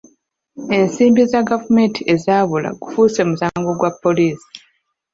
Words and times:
Ensimbi 0.77 1.21
za 1.31 1.39
gavumenti 1.49 2.01
ezaabula 2.13 2.69
gufuuse 2.81 3.21
musango 3.29 3.71
gwa 3.79 3.91
poliisi. 4.01 4.49